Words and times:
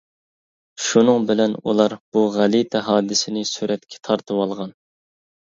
شۇنىڭ 0.85 1.27
بىلەن، 1.31 1.53
ئۇلار 1.63 1.95
بۇ 2.17 2.23
غەلىتە 2.37 2.83
ھادىسىنى 2.89 3.45
سۈرەتكە 3.53 4.03
تارتىۋالغان. 4.09 4.75